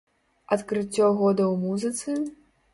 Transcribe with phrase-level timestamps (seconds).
[0.55, 2.19] Адкрыццё года ў музыцы?